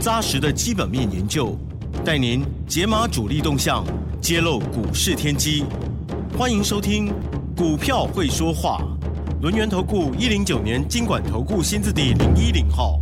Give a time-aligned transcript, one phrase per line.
[0.00, 1.56] 扎实的基本面研究，
[2.04, 3.84] 带您解码主力动向，
[4.20, 5.64] 揭露股市天机。
[6.36, 7.08] 欢迎收听
[7.56, 8.82] 《股票会说话》，
[9.42, 13.00] 轮源投顾一零九年经管投顾新字第零一零号。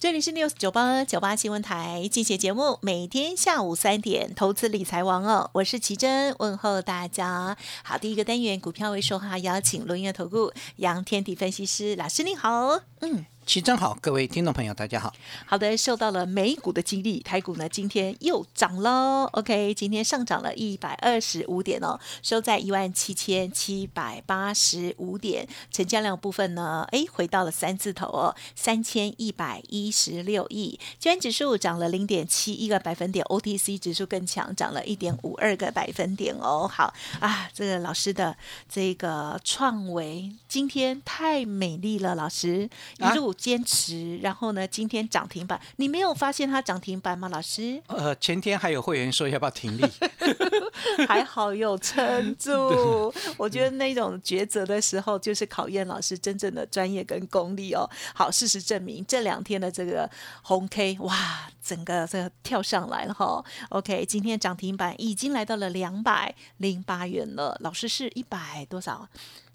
[0.00, 7.56] 这里是 news 九八九八新闻台，进行节目，每天下午三点，投资理财王哦，我是奇珍，问候大家。
[7.82, 13.24] 好，第一个单元股票为说话，邀请轮源投顾杨天地分析师老师，你好，嗯。
[13.48, 15.10] 齐真好，各位听众朋友，大家好。
[15.46, 19.24] 好的，受到了美股的激励，台股呢今天又涨喽。
[19.32, 30.78] OK，今天上涨了一百二十五点哦，收在一万七千七百八十五点，成交量部分呢，哎，回到了三字头哦，三千一百一十六亿。
[30.98, 36.68] 今天指数涨了零点七一个百分点，OTC 指数更强，涨了一点五二个百分点哦。
[36.70, 38.36] 好啊，这个老师的
[38.68, 43.34] 这个创维今天太美丽了，老师一路。
[43.38, 44.66] 坚持，然后呢？
[44.66, 47.28] 今天涨停板，你没有发现它涨停板吗？
[47.28, 47.80] 老师？
[47.86, 49.84] 呃，前天还有会员说要不要停利，
[51.06, 53.14] 还好有撑住。
[53.36, 57.88] 我觉得那种抉择的时候，就是考验老师真正的专业跟功力哦。
[58.12, 60.10] 好，事实证明这两天的这个
[60.42, 63.44] 红 K，哇，整个这个跳上来了哈。
[63.68, 67.56] OK，今天涨停板已经来到了两百零八元了。
[67.60, 69.08] 老师是一百多少？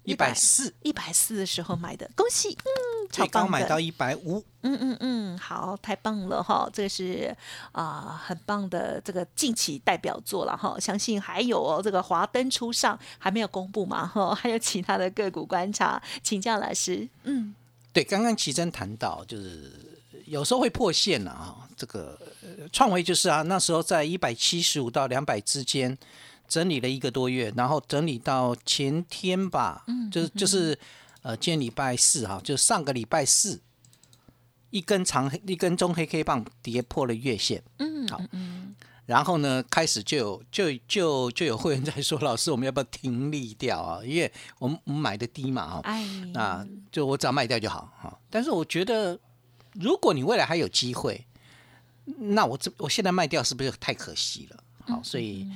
[0.04, 7.34] 一百四，一百四的时候买的，恭喜，嗯，最高买到一百五，嗯嗯嗯，好，太棒了哈，这个是
[7.72, 17.54] 啊，很棒的这个近期代表作了哈，相信还有哦，这个华灯初上还没有公布嘛哈， 还有其他的个股观察，请教老师，嗯，
[17.92, 19.72] 对，刚刚奇珍谈到就是
[20.26, 22.20] 有时候会破线了啊，这个
[22.70, 25.96] 创维就是啊，那时候在一百七十五到两百之间。
[26.46, 30.78] 整理了一个多月，然后整理到前天吧，嗯，就是就是
[31.22, 33.60] 呃，今天礼拜四哈，就上个礼拜四，
[34.70, 38.74] 一根长黑一根中黑 K 棒跌破了月线，嗯，好，嗯，
[39.06, 44.04] 然后呢，开始就有就就就有会员在说，老师，我们要不要停利掉啊？
[44.04, 45.82] 因为我们我们买的低嘛，哈，
[46.34, 48.18] 那就我只要卖掉就好哈。
[48.28, 49.18] 但是我觉得，
[49.72, 51.26] 如果你未来还有机会，
[52.04, 54.62] 那我这我现在卖掉是不是太可惜了？
[54.86, 55.48] 好，所以。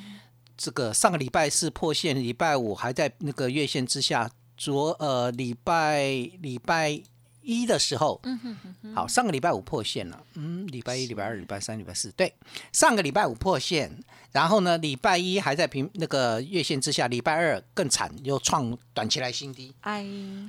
[0.59, 4.31] 这个上个礼拜四破线，礼拜五还在那个月线之下。
[4.61, 6.03] 昨呃礼拜
[6.41, 7.01] 礼拜
[7.43, 10.21] 一的时候，嗯哼哼，好，上个礼拜五破线了。
[10.35, 12.35] 嗯，礼拜一、礼拜二、礼拜三、礼拜四，对，
[12.73, 13.89] 上个礼拜五破线，
[14.33, 20.05] 然后呢，礼拜一还在平那个月线之下，礼拜二更惨，又创短期来新低，哎，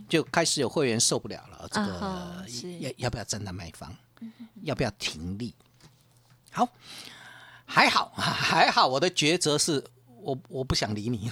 [0.09, 2.43] 就开始有会员受不了了，这个
[2.79, 3.95] 要要不要真的卖方？
[4.63, 5.53] 要不要停利？
[6.49, 6.67] 好，
[7.63, 9.83] 还好还好，我的抉择是。
[10.21, 11.29] 我我不想理你，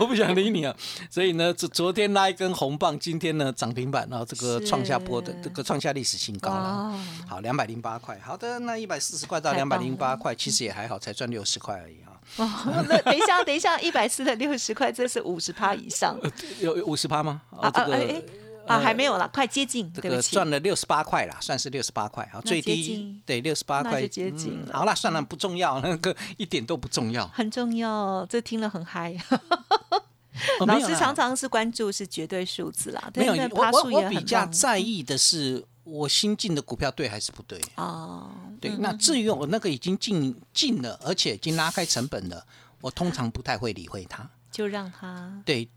[0.00, 0.74] 我不想理你啊！
[1.10, 6.92] 所以呢，昨昨天拉一根红棒，今天呢涨停板，然后这个创下波的这个创下历史新高了。
[7.28, 8.18] 好，两百零八块。
[8.18, 12.18] 好的，那一百四十块到两百零八块，其实也还好，才赚六十块而已啊。
[12.36, 16.18] 哦，那等一下，等一下，一百四的六十块，这是五十趴以上。
[16.60, 17.42] 有五十趴吗？
[17.50, 18.22] 啊，这个。
[18.68, 19.92] 啊，还没有了，快接近。
[19.92, 24.64] 这个赚了六十八块了，算是六十八块啊，最低对六十八块接近。
[24.72, 27.26] 好了，算了，不重要， 那个一点都不重要。
[27.28, 29.16] 很重要，这听了很嗨。
[30.66, 38.30] 老师常常是关注是绝对数字啦，没有我我我比较在意的是我新进的股票对还是不对哦。
[38.60, 42.44] 对，那至于我那个已经进进了，而且已经拉开成本了，
[42.80, 45.68] 我通常不太会理会它，就让它对。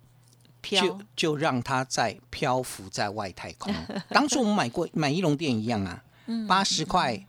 [0.62, 3.74] 就就让它在漂浮在外太空。
[4.10, 6.04] 当初我们买过买一龙店一样啊，
[6.48, 7.26] 八十块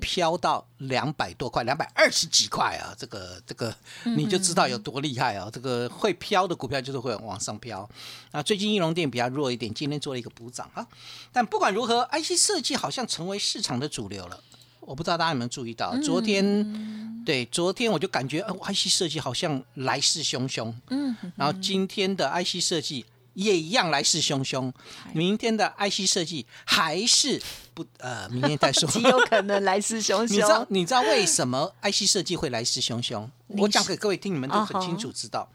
[0.00, 3.74] 飘到两百多块，两百二十几块啊，这个这个
[4.04, 5.50] 你就知道有多厉害啊！
[5.52, 7.86] 这个会飘的股票就是会往上飘。
[8.30, 10.86] 啊，最近一龙店比较弱一点，今天做了一个补涨啊。
[11.32, 14.42] 但不管如何，IC 设计好像成为市场的主流了。
[14.86, 20.72] 我不知道大家有没有注意到，昨天对昨天我就感觉呃，IC 设计好像来势汹汹。
[20.88, 23.04] 嗯，然后今天的 IC 设计
[23.34, 24.72] 也一样来势汹汹，
[25.12, 27.42] 明天的 IC 设计还是
[27.74, 28.88] 不呃，明天再说。
[28.88, 30.28] 极有可能来势汹汹。
[30.30, 33.28] 你知道你知道为什么 IC 设计会来势汹汹？
[33.48, 35.48] 我讲给各位听，你们都很清楚知道。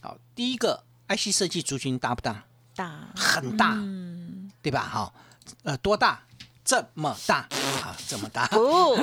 [0.00, 2.44] 好，第一个 IC 设计族群大不大？
[2.74, 4.88] 大，很大，嗯对吧？
[4.90, 5.14] 好，
[5.64, 6.22] 呃，多大？
[6.70, 7.48] 这么大
[7.82, 8.48] 啊，这么大。
[8.52, 8.94] 哦，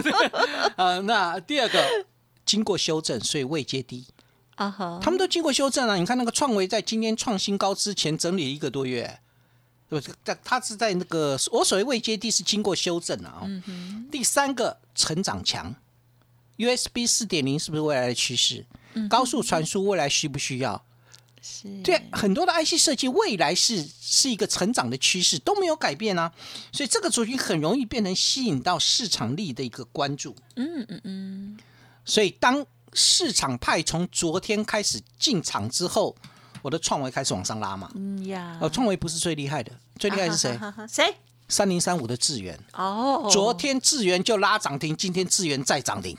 [0.78, 2.06] 呃，那第二个
[2.46, 4.06] 经过修正，所以未接低。
[4.54, 5.98] 啊哈，他们都经过修正了。
[5.98, 9.20] 你看那个创维在今天创新高之前整理一个多月，
[9.86, 10.14] 对不对？
[10.24, 13.46] 但它是在那个我所谓未接低是经过修正了啊、
[14.10, 15.74] 第三个成长强
[16.56, 18.64] ，USB 四点零是不是未来的趋势？
[19.10, 20.82] 高速传输未来需不需要？
[21.46, 26.32] 是，对，很多的 IC 设计未来是是一个成长的趋势，都没有改变啊，
[26.72, 30.34] 所以这个族群很容易变成吸引到市场力的一个关注。
[30.56, 31.58] 嗯嗯嗯，
[32.06, 32.64] 所以当
[32.94, 36.16] 市场派从昨天开始进场之后，
[36.62, 37.90] 我的创维开始往上拉嘛。
[37.94, 40.58] 嗯呀，呃，创维不是最厉害的，最厉害是谁
[40.88, 41.14] 谁？
[41.46, 46.16] 三零三五的智源，哦，昨天智源就拉涨停，今天智源再涨停。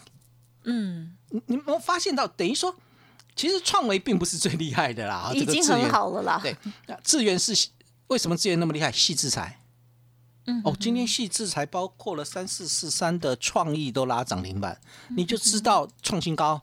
[0.66, 2.28] 嗯，你你发现到？
[2.28, 2.76] 等于说，
[3.36, 6.40] 其实创维并不是最厉害的啦，啊已经很好了啦。
[6.42, 6.56] 对，
[6.88, 7.68] 那智源是
[8.08, 8.92] 为什么智源那么厉害？
[8.92, 9.62] 细制裁。
[10.48, 14.80] 嗯哦，今天细制裁包括了三四四三的创意都拉涨停板，
[15.10, 16.62] 你就知道创新高，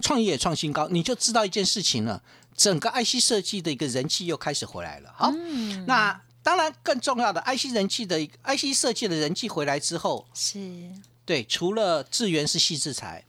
[0.00, 2.22] 创意也创新高，你就知道一件事情了，
[2.56, 5.12] 整个 IC 设计的一个人气又开始回来了。
[5.16, 10.92] 好，嗯那当然更重要的 IC 人气的 IC 设计的人气回来之后，是，
[11.24, 13.24] 对，除了智源是细制裁，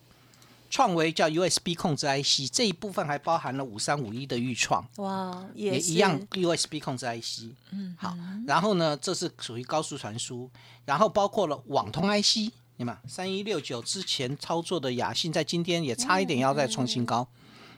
[0.76, 4.86] 创维叫 USB 控制 IC 这一部分还包含了五三五一的预创。
[4.98, 7.56] 哇，是也一样 USB 控制 IC。
[7.72, 8.14] 嗯，好，
[8.46, 10.52] 然后呢，这是属于高速传输，
[10.84, 17.26] 然后包括了网通 IC，你们三一六九之前操作的雅信，在今天也差一点要再创新高。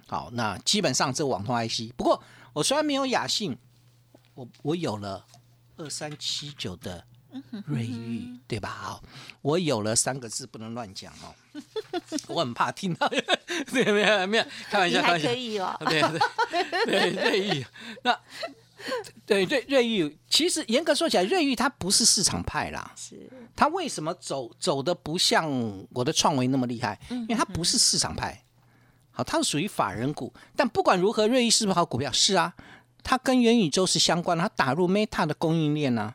[0.08, 2.20] 好，那基本上这网通 IC，不过
[2.54, 3.56] 我虽然没有雅信，
[4.34, 5.24] 我我有了
[5.76, 7.06] 二三七九的
[7.66, 8.70] 瑞玉，对吧？
[8.70, 9.04] 好，
[9.42, 11.34] 我有了三个字不能乱讲哦，
[12.28, 15.36] 我很怕听到，对，没有没有，开玩笑，开玩笑可。
[15.36, 15.76] 以哦。
[15.88, 16.20] 对对
[16.86, 17.66] 对瑞玉，
[18.04, 18.20] 那
[19.26, 22.92] 对瑞瑞昱，其实严格说起来，瑞玉它不是市场派啦。
[22.96, 25.50] 是，它为什么走走的不像
[25.94, 27.00] 我的创维那么厉害？
[27.10, 28.44] 因为它不是市场派，
[29.12, 30.34] 好，它是属于法人股。
[30.56, 32.12] 但不管如何，瑞玉是不是好股票？
[32.12, 32.54] 是啊，
[33.04, 36.14] 它跟元宇宙是相关的，它打入 Meta 的供应链呢、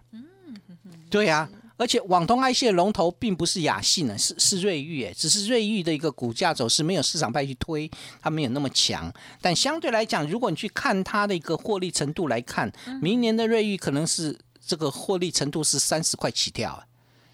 [1.12, 7.90] 对呀、而且网通 IC 的龙头并不是雅信呢，是是瑞昱，哎，只是瑞昱的一个股价走势没有市场派去推，
[8.22, 9.12] 它没有那么强。
[9.42, 12.72] 但相对来讲，如果你去看它的一个获利程度来看，
[13.02, 16.86] 明年的瑞昱可能是这个获利程度是三十块起跳、啊。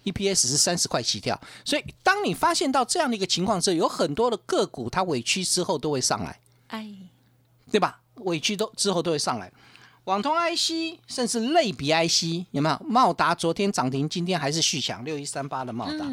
[0.03, 6.89] EPS 是三十块起跳，所以当你发现到这样的一个情况之后，有很多的个股它委屈之后都会上来，哎，
[7.69, 8.01] 对吧？
[8.15, 9.51] 委屈都之后都会上来。
[10.09, 12.79] 网通 IC 甚至类比 IC 有没有？
[12.83, 16.05] 茂达昨天涨停，今天还是续强，六一三八的茂达。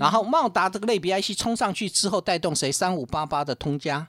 [0.00, 2.72] 然后茂达这个类比 IC 冲上去之后，带动谁？
[2.72, 4.08] 三五八八的通家。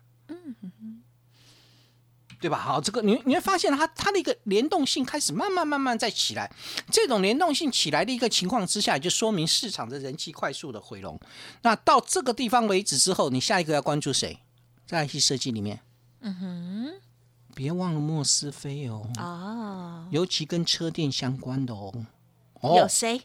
[2.39, 2.57] 对吧？
[2.57, 6.49] 好，这个你你会发现它它的一个联动性开始慢慢慢慢在起来，
[6.89, 11.19] 这种联动性起来的一个情况之下，就说明市场的人气快速的回笼。
[11.63, 14.39] 那到这个地方为止之后，你下一个要关注谁？
[14.85, 15.79] 在 IC 设计里面，
[16.19, 16.93] 嗯哼，
[17.53, 21.93] 别忘了莫斯菲哦，哦，尤其跟车店相关的哦。
[22.61, 23.21] 有谁？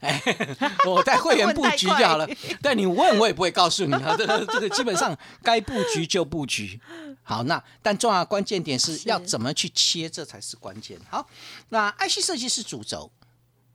[0.86, 2.26] 我在会员布局就好了，
[2.62, 4.14] 但你问我也不会告诉你啊。
[4.18, 6.80] 这个这个基本上该布局就布局。
[7.22, 10.98] 好，那但重要的关键点是是要怎么去切，这才是关键。
[11.10, 11.28] 好，
[11.68, 13.10] 那 IC 设计是主轴。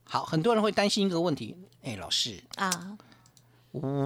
[0.02, 2.98] 好，很多人会担心一个问题，哎，老师，啊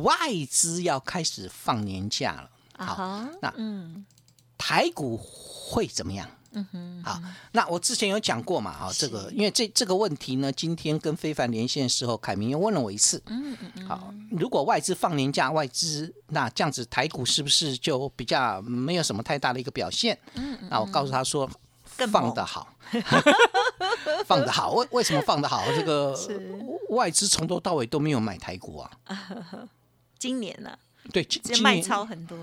[0.02, 0.16] 外
[0.50, 2.50] 资要开始放年假了，
[2.84, 4.04] 好，那嗯
[4.70, 6.28] 台股会怎么样？
[6.52, 13.20] 嗯哼，好，那我之前有讲过嘛，哈，这个因为这这个问题呢，今天跟非凡连线的时候，凯明又问了我一次。
[13.26, 20.16] 嗯嗯嗯，好，如果外资放年假，外资那这样子台股是不是就比较没有什么太大的一个表现？
[20.34, 21.50] 嗯，那我告诉他说，
[21.96, 22.72] 更放得好，
[24.24, 24.70] 放得好。
[24.74, 25.64] 为为什么放得好？
[25.74, 26.16] 这个
[26.90, 28.90] 外资从头到尾都没有买台股啊。
[30.18, 30.78] 今年呢，
[31.10, 32.38] 对，今这卖超很多，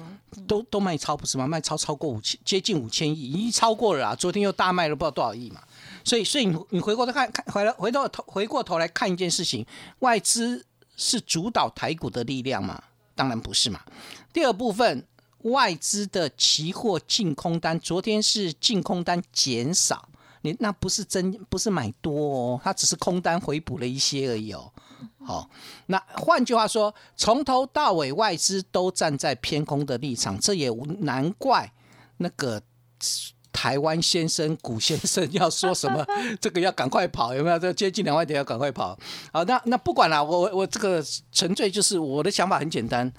[0.48, 1.48] 都都卖超不是吗？
[1.48, 4.16] 卖超超过五千，接近五千亿，已经超过了啦。
[4.16, 5.62] 昨天又大卖了不知道多少亿嘛。
[6.04, 9.66] 所以，所以你你回过头看看，回来回到头回过头来看一件事情，
[10.00, 12.82] 外资是主导台股的力量吗？
[13.16, 13.82] 当然不是嘛。
[14.32, 15.06] 第二部分，
[15.44, 20.08] 外资的期货净空单，昨天是净空单减少，
[20.42, 24.72] 你那不是真不是买多哦，它只是空单回补了一些而已哦。
[25.26, 25.50] 好、
[25.88, 31.72] 那换句话说，从头到尾外资都站在偏空的立场，这也难怪
[32.18, 32.62] 那个
[33.52, 36.06] 台湾先生 古先生要说什么，
[36.40, 37.60] 这个要赶快跑，有没有？
[37.60, 38.98] 这接近两万点要赶快跑。
[39.34, 43.12] 好，那那不管了，我我我这个纯粹就是我的想法很简单，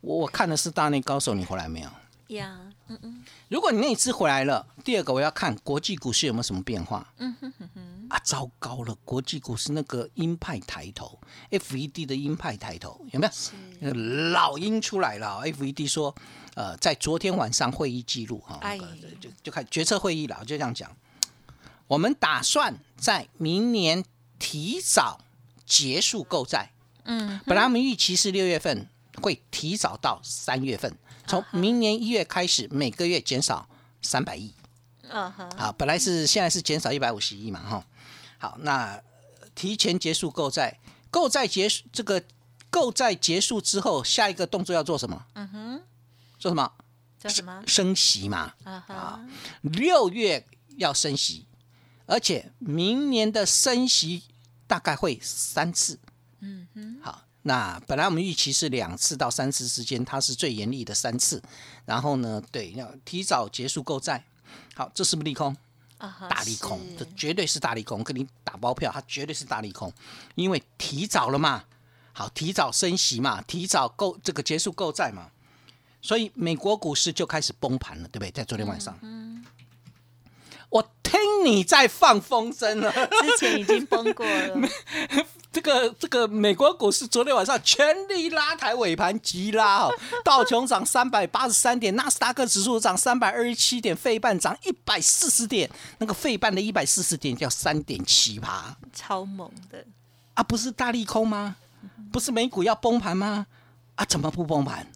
[0.00, 1.88] 我我看的是大内高手，你回来没有？
[2.36, 7.12] 呀，嗯嗯如果你那一次回来了，第二个我要看国际股市有没有什么变化。
[7.18, 11.18] 嗯哼哼哼，啊，糟糕了，国际股市那个鹰派抬头
[11.50, 13.30] ，FED 的鹰派抬头有没
[13.80, 13.92] 有？
[14.32, 16.12] 老鹰出来了，FED 说，
[16.54, 18.60] 呃，在昨天晚上会议记录哈，
[19.20, 20.90] 就就看决策会议了，就这样讲。
[21.86, 24.04] 我们打算在明年
[24.38, 25.20] 提早
[25.64, 26.72] 结束购债。
[27.04, 28.88] 嗯，本来我们预期是六月份，
[29.22, 30.92] 会提早到三月份，
[31.26, 33.68] 从明年一月开始，每个月减少
[34.02, 34.52] 三百亿。
[35.12, 37.84] 嗯哼，好，本来是现在是减少一百五十亿嘛，哈。
[38.40, 39.00] 好，那
[39.54, 40.80] 提前结束购债，
[41.10, 42.24] 购债结束这个
[42.70, 45.26] 购债结束之后，下一个动作要做什么？
[45.34, 45.82] 嗯哼，
[46.38, 46.72] 做什么？
[47.18, 47.62] 叫什么？
[47.66, 48.54] 升息嘛。
[48.64, 49.20] 啊哈，
[49.60, 50.46] 六月
[50.78, 51.46] 要升息，
[52.06, 54.22] 而且明年的升息
[54.66, 55.98] 大概会三次。
[56.38, 61.42] 嗯哼，好，那本来我们预期是两次到三次之间，它是最严厉的三次。
[61.84, 64.24] 然后呢，对，要提早结束购债。
[64.74, 65.54] 好，这是不是利空？
[66.28, 69.92] 大利空，这绝对是大利空，跟你打包票，它绝对是大利空，
[70.34, 71.64] 因为提早了嘛，
[72.12, 75.30] 好，提早升息嘛，提早购这个结束购债嘛，
[76.00, 78.30] 所以美国股市就开始崩盘了，对不对？
[78.30, 78.98] 在昨天晚上，
[80.70, 84.56] 我听你在放风声了，之前已经崩过了，
[85.52, 99.84] 这个这个美国股市昨天晚上全力拉抬尾盘急拉哦， 道琼涨三百八十三点，纳斯达克指数涨三百二十七点，费半涨一百四十点，那个费半的一百四十点叫三点七趴超猛的，
[100.34, 101.56] 啊，不是大利空吗？
[102.12, 103.46] 不是美股要崩盘吗？
[103.96, 104.86] 啊，怎么不崩盘？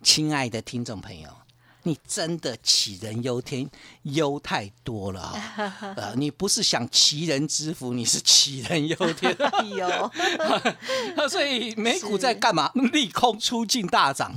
[0.00, 1.28] 亲爱的听众朋友，
[1.84, 3.68] 你真的杞人忧天，
[4.02, 6.14] 忧太多了啊、 呃！
[6.16, 9.32] 你不是想齐人之福，你是杞人忧天。
[9.38, 10.10] 哎呦，
[11.28, 12.70] 所以美股在干嘛？
[12.92, 14.34] 利空出尽大涨。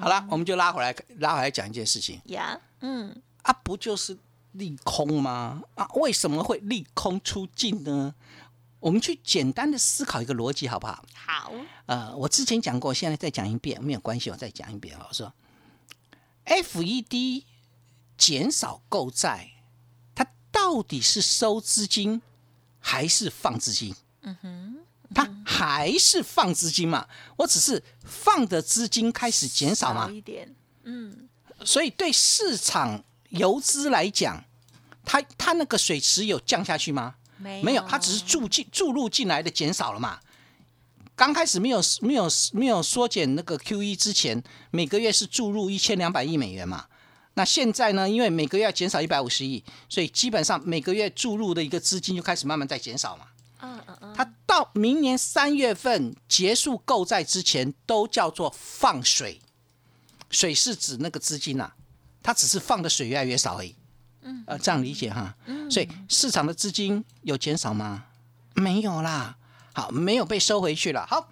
[0.00, 4.16] 好了，我们就拉回来，拉回来讲一件事情呀，嗯，啊，不就是
[4.52, 5.60] 利空吗？
[5.74, 8.14] 啊，为什么会利空出尽呢？
[8.78, 11.04] 我们去简单的思考一个逻辑，好不好？
[11.14, 11.50] 好，
[11.86, 15.06] 呃，我之前讲过，现在再讲一遍没有关系，我再讲一遍啊。
[15.08, 15.32] 我说
[16.46, 17.44] ，FED
[18.16, 19.50] 减少购债，
[20.14, 22.22] 它到底是收资金
[22.78, 23.94] 还是放资金？
[24.22, 24.76] 嗯哼，
[25.14, 27.06] 它还是放资金嘛？
[27.36, 31.28] 我只是放的资金开始减少嘛，一点，嗯，
[31.64, 34.42] 所以对市场游资来讲，
[35.04, 37.16] 它它那个水池有降下去吗？
[37.36, 40.20] 没没有，它只是注进注入进来的减少了嘛。
[41.16, 46.86] 刚开始没有没有没有缩减那个 Q E 之前，每个月是注入一千两百亿美元嘛。
[47.34, 53.26] 那现在呢，因为每个月要减少一百五十亿，所以基本上每个月注入的一个资金就开始慢慢在减少嘛。
[53.60, 59.40] 嗯嗯嗯，它到明年三月份结束购债之前，都叫做放水。
[60.30, 61.74] 水是指那个资金啊，
[62.22, 63.74] 它只是放的水越来越少而已。
[64.22, 65.34] 嗯，呃，这样理解哈。
[65.46, 68.04] 嗯，所以市场的资金有减少吗？
[68.54, 69.36] 没有啦。
[69.74, 71.04] 好，没有被收回去了。
[71.06, 71.28] 好，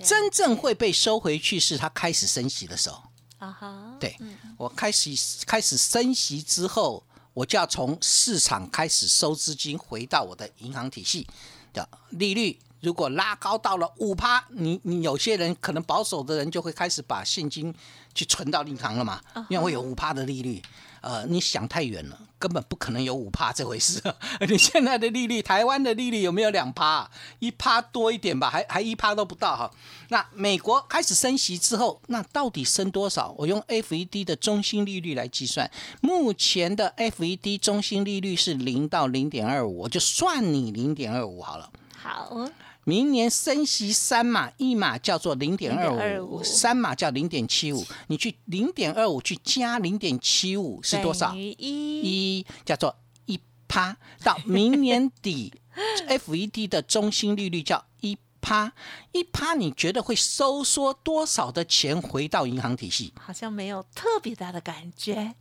[0.00, 3.02] 真正会被收回去是它开始升息的时候。
[3.38, 4.16] 啊哈，对
[4.56, 5.10] 我开始
[5.46, 11.26] 开始升息之后，我就要从市场开始收资金回到我的银行体系
[11.72, 12.58] 的利率。
[12.80, 17.74] 如果拉高到了五趴，你你有些人可能保守的人就会开始把现金
[18.14, 20.60] 去存到银行了嘛，因为会有五趴的利率。
[21.04, 24.00] 呃，你想太远了，根本不可能有五趴这回事。
[24.48, 27.10] 你现在的利率，台湾的利率有没有两趴？
[27.40, 29.70] 一趴多一点吧，还还一趴都不到哈。
[30.08, 33.34] 那美国开始升息之后，那到底升多少？
[33.36, 35.70] 我用 FED 的中心利率来计算，
[36.00, 41.70] 目前的 FED 中心利率是零到零点二五，我就算你零点二五好了。
[41.94, 42.48] 好，
[42.84, 51.34] 明年升息三码，一码叫做零点二五，三码叫零点七五，你去零点二五去加零点七五是多少？
[51.34, 52.94] 一，一叫做
[53.26, 55.52] 一趴，到明年底，
[56.08, 58.72] FED 的中心利率叫一趴，
[59.12, 63.14] 一趴你觉得会收缩多少的钱回到银行体系？
[63.18, 65.34] 好像没有特别大的感觉，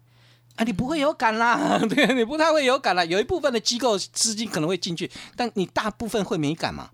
[0.55, 3.03] 啊，你不会有感啦， 对，你不太会有感啦。
[3.03, 6.89] 有一部分的机构资金可能会进去，但你大部分会没感嘛？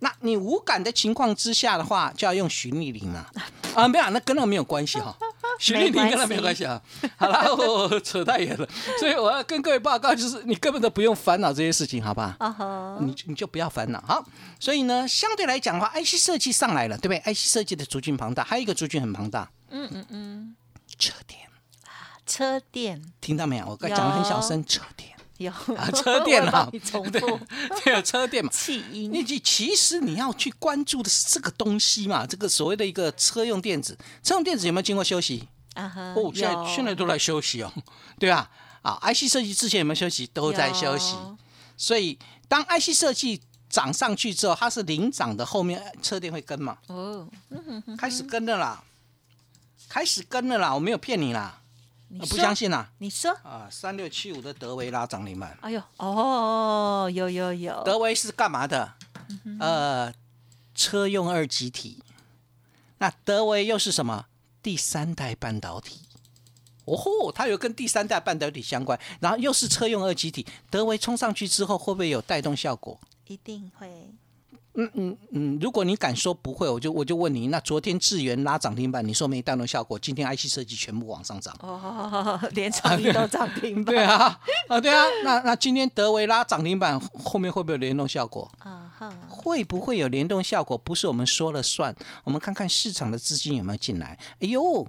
[0.00, 3.26] 那你无感的情况之下的话，就要用徐丽玲嘛？
[3.74, 5.16] 啊，没有，那跟那个没有关系哈、
[5.58, 6.80] 徐丽玲跟那没有关系啊。
[7.16, 8.68] 好了， 我扯太远了，
[9.00, 12.36] 所以我要跟各位报告，就是你根本都不用烦恼这些事情，好吧？
[12.38, 14.00] 啊哈，你你就不要烦恼。
[14.06, 14.24] 好，
[14.60, 20.56] 所以呢，相对来讲的话，IC 设计上来了，对不对？IC 设计的族群庞大，还有一个族群很庞大，嗯嗯嗯，
[20.98, 21.40] 车电，
[22.26, 23.66] 车店听到没有？
[23.66, 25.13] 我刚讲的很小声，车电。
[25.38, 27.40] 有啊， 车电我啊帮你重对复
[27.84, 28.50] 对啊，车电嘛。
[28.54, 35.48] 气音，你其其实你要去关注的是这个东西嘛，这个所谓的一个车用电子，车用电子有没有经过休息？
[35.74, 37.72] 啊哈，哦，现在有现在都在休息哦，
[38.18, 38.48] 对啊。
[38.82, 40.26] 啊，IC 设计之前有没有休息？
[40.26, 41.16] 都在休息。
[41.74, 46.76] 所以当 IC 设计涨上去之后，它是领涨的，后面车店会跟嘛？
[46.88, 47.26] 哦，
[47.96, 48.84] 开始跟了啦，
[49.88, 51.62] 开始跟了啦，我没有骗你啦，
[52.18, 52.90] 呃不相信啦？
[52.98, 58.94] 你说，啊，三六七五的德维拉涨停板，哎呦，哦，有有有，德维是干嘛的？
[59.44, 60.14] 嗯呃，
[60.74, 62.02] 车用二极体。
[62.98, 64.26] 那德维又是什么？
[64.62, 66.00] 第三代半导体。
[66.84, 70.46] 哦吼，它有跟第三代半导体相关，然后又是车用二极体。
[70.70, 73.00] 德维冲上去之后，会不会有带动效果？
[73.26, 74.14] 一定会，
[74.76, 81.54] 嗯嗯嗯，如果你敢说不会，我就我就问你，那昨天智源拉涨停板，你说没带动效果，今天 IC 设计全部往上涨。
[81.60, 88.50] 哦， 连创意都涨停板，对啊， 啊对啊，那那今天德维拉涨停板后面会不会有联动效果？
[88.58, 90.76] 啊哈，会不会有联动效果？
[90.76, 94.18] 不是我们说了算，我们看看市场的资金有没有进来。
[94.40, 94.86] 哎呦，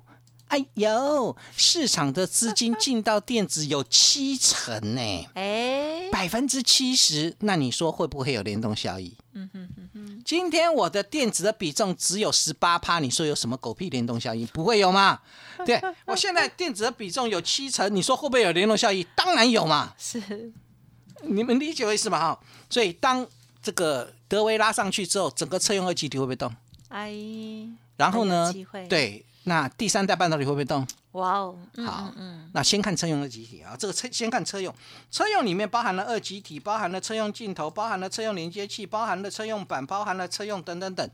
[0.47, 7.35] 哎呦，市场的资金进到电子有七成呢，哎，百分之七十。
[7.39, 9.15] 那你说会不会有联动效益？
[9.33, 10.21] 嗯哼哼哼。
[10.23, 14.45] 今天我的电子的比重只有十八趴，你说有什么狗屁联动效应？
[14.47, 15.19] 不会有嘛？
[15.65, 19.05] 对我现在电子的比重有七成，你说会不会有联动效益？
[19.15, 19.93] 当然有嘛。
[19.97, 20.51] 是，
[21.23, 22.19] 你们理解我意思吗？
[22.19, 23.25] 哈，所以当
[23.61, 26.55] 这个德威拉上去之后，整个车用二极体会不会动？
[26.89, 27.13] 哎，
[27.97, 28.53] 然后呢
[28.87, 30.85] 对，那第三代半导体会不会动？
[31.11, 34.73] 哇哦，嗯好嗯嗯，那先看车用二极体啊，这个车先看车用，
[35.09, 41.09] 车用里面包含了二极体，包含了车用镜头，包含了车用连接器，包含了车用板，包含了车用等等等。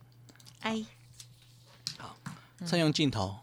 [0.61, 0.83] 哎，
[1.97, 2.17] 好
[2.65, 3.37] 车用镜头，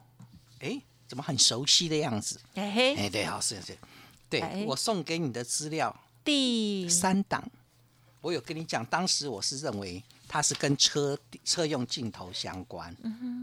[0.61, 2.40] 哎，怎么很熟悉的样子？
[2.54, 3.76] 哎嘿，哎，对，好，是是，
[4.28, 4.64] 对、哎。
[4.66, 6.88] 我送给你的资料第。
[6.88, 7.49] 三档，
[8.21, 12.94] 我有跟你讲，当时我是认为它是跟车车用镜头相关，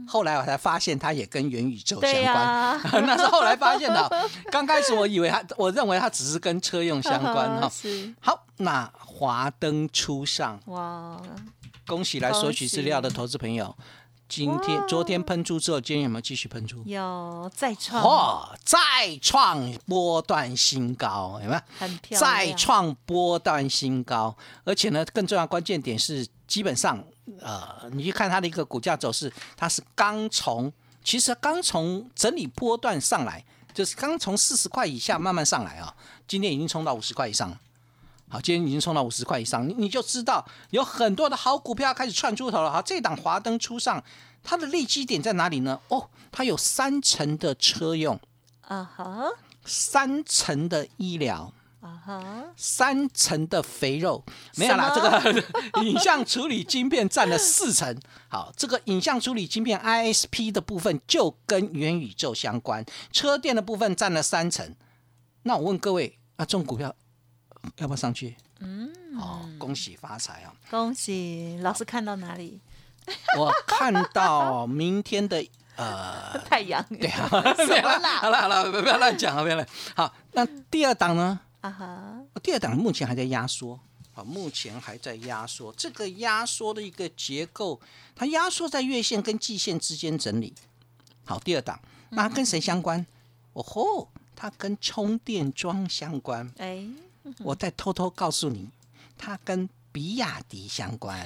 [0.07, 2.35] 后来我才发现它也跟元宇宙相对关。
[2.35, 7.71] 呀， 那是后来发现的，刚开始我以为它，我认为它只是跟车用相关哈。
[8.21, 11.19] 好，那华灯初上，哇，
[11.87, 13.75] 恭喜来索取资料的投资朋友。
[14.27, 16.81] 今天、昨天喷出之后，今天有没有继续喷出？
[16.83, 18.79] 有再创，嚯、再
[19.21, 21.61] 创波段新高，有没有？
[21.77, 27.03] 很漂亮，再创波段新高，而且呢，更重要的关键点是，基本上，
[27.39, 30.71] 呃，你去看它的一个股价走势，它是刚从，
[31.03, 35.95] 其实刚从整理波段上来，就是刚从四十块以下慢慢上来啊，
[36.27, 37.59] 今天已经冲到五十块以上了。
[38.27, 42.71] 好，今天已经冲到五十块以上，你你就知道有很多的好股票开始窜出头了。
[42.71, 44.03] 好，这档华灯初上，
[44.43, 45.79] 它的利基点在哪里呢？
[45.89, 48.19] 哦，它有三层的车用，
[48.61, 49.29] 啊哈，
[49.63, 51.53] 三层的医疗，
[51.85, 54.23] 啊哈，三成的肥肉，
[54.55, 55.43] 没有啦，这个
[55.85, 57.95] 影像处理晶片占了四成。
[58.27, 64.75] 好，这个影像处理晶片 ISP 的部分就跟元宇宙相关，车电的部分占了三成。
[65.43, 66.95] 那我问各位啊，这种股票
[67.77, 68.35] 要不要上去？
[68.61, 70.53] 嗯，哦，恭喜发财啊！
[70.71, 72.59] 恭喜老师看到哪里？
[73.37, 75.45] 我看到明天的
[75.75, 78.17] 呃， 太阳，对啊，什么啦？
[78.21, 79.67] 好了好了，不要乱讲啊，不要乱。
[79.95, 81.39] 好，那第二档呢？
[81.65, 83.79] 啊哈，第二档目前还在压缩，
[84.13, 85.73] 啊，目前还在压缩。
[85.73, 87.81] 这个压缩的一个结构，
[88.15, 90.53] 它压缩在月线跟季线之间整理。
[91.23, 91.79] 好，第二档，
[92.11, 93.03] 那它跟谁相关？
[93.53, 96.53] 哦吼，它跟充电桩相关。
[96.57, 96.87] 哎，
[97.39, 98.69] 我再偷偷告诉你，
[99.17, 101.25] 它跟比亚迪相关，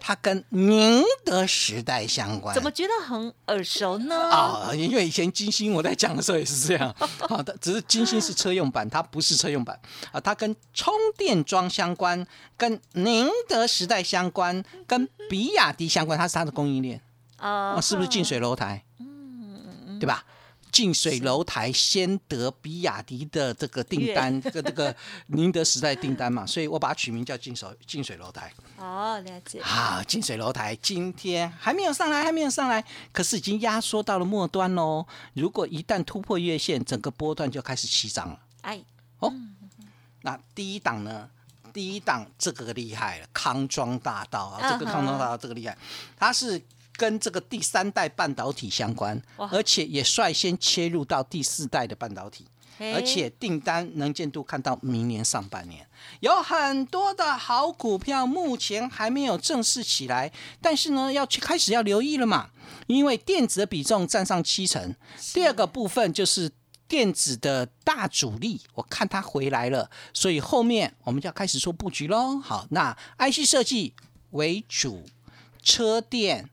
[0.00, 2.54] 它跟宁德时代相关。
[2.54, 4.18] 怎么觉得很耳熟呢？
[4.30, 6.96] 啊、因为以前金星我在讲的时候也是这样，
[7.28, 9.78] 好的，只是金星是车用版，它不是车用版
[10.12, 17.02] 啊，它跟充电桩相关，跟宁德时代相关，跟比亚迪相关，它是它的供应链
[17.36, 18.82] 啊啊，是不是近水楼台？
[18.98, 20.24] 嗯对吧？
[20.72, 24.94] 近水楼台先得比亚迪的这个订单，这个这个
[25.26, 28.52] 宁德时代订单嘛，所以我把它取名叫近水近水楼台。
[28.78, 35.06] 哦，了解，啊，近水楼台今天还没有上来，还没有上来，可是已经压缩到了末端喽。
[35.34, 38.40] 如果一旦突破月线，整个波段就开始起涨了。
[38.62, 38.82] 哎，
[39.18, 39.32] 哦
[40.22, 41.28] 那第一档呢？
[41.72, 45.78] 第一档这个厉害了，康庄大道啊，这个康庄大道这个厉害，
[46.16, 46.60] 它是
[47.00, 52.46] 跟这个第三代半导体相关，而且也率先切入到第四代的半导体。
[52.94, 55.86] 而且订单能见度看到明年上半年，
[56.20, 60.32] 有很多的好股票目前还没有正式起来，
[60.62, 62.48] 但是呢，要去开始要留意了嘛，
[62.86, 64.94] 因为电子的比重占上七成，
[65.34, 66.50] 第二个部分就是
[66.88, 72.38] 电子的大主力，我看它回来了，所以后面我们就要开始做布局喽。
[72.38, 73.92] 好，那 IC 设计
[74.30, 75.04] 为主，
[75.62, 76.48] 车电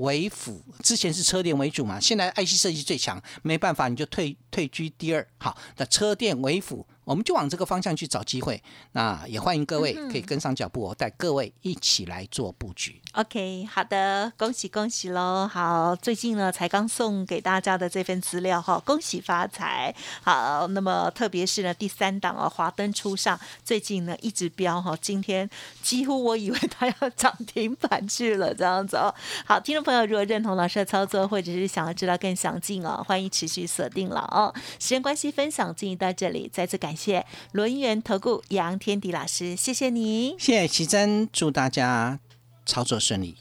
[0.00, 5.26] 为辅，之前是车电为主嘛，现在 IC 设计最强，没办法，你就退退居第二。
[5.38, 6.86] 好，那车电为辅。
[7.10, 13.02] 我们就往这个方向去找机会，那也欢迎各位可以跟上脚步哦，带各位一起来做布局。
[13.14, 15.48] OK，好的，恭喜恭喜喽！
[15.52, 19.92] 好，最近呢才刚送给大家的这份资料哈，恭喜发财。
[20.22, 25.50] 好，那么特别是呢第三档哦，华灯初上，最近呢一直飙哈，今天
[25.82, 29.12] 几乎我以为它要涨停板去了这样子哦。
[29.44, 34.54] 好，听众朋友如果认同老师的操作，或者是想要知道更详尽哦，欢迎持续锁定了哦。
[34.78, 36.99] 时间关系，分享进行到这里，再次感谢。
[37.00, 42.20] 谢轮源投顾杨天迪老师，谢谢你，谢谢奇珍，祝大家
[42.66, 43.36] 操作顺利。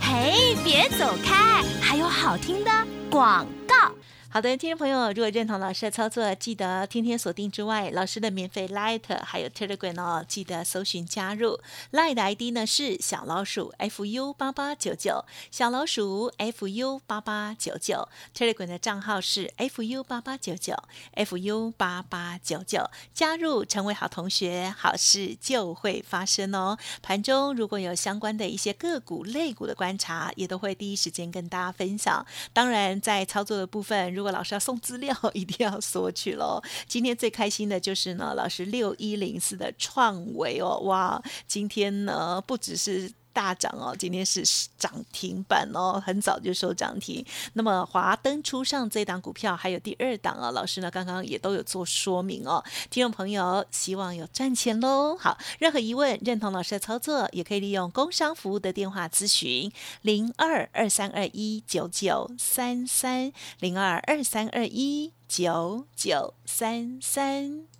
[0.00, 2.70] 嘿，别走开，还有好听的
[3.08, 3.92] 广告。
[4.32, 11.58] 好的，听众朋友，如果认同老师的操作，记得天天锁定之外，老师的免费 Light 还有 Telegram 哦，记得搜寻加入。
[11.90, 18.08] Light 的 ID 呢是小老鼠 fu 八八九九，小老鼠 fu 八八九九。
[18.32, 20.76] Telegram 的账号是 fu 八八九九
[21.16, 26.78] fu 八八九九，加入成为好同学，好事就会发生哦。
[27.02, 32.24] 盘中如果有相关的一些个股、类股的观察，也都会第一时间跟大家分享。
[32.52, 36.62] 当然，在操作的部分，如如果老师要送资料，一定要索取喽。
[36.86, 43.10] 今天最开心的就是呢，老师六一零四的创维哦，哇，今天呢不只是。
[43.32, 44.42] 大涨哦，今天是
[44.78, 47.24] 涨停板哦，很早就收涨停。
[47.54, 52.62] 那么华灯初上这档股票还有第二档啊，老师呢刚刚也都有做说明哦。
[52.90, 55.16] 听众朋友希望有赚钱喽。
[55.16, 59.70] 好，任何疑问认同老师的操作，也可以利用工商服务的电话咨询
[60.02, 67.79] 零二二三二一九九三三零二二三二一九九三三。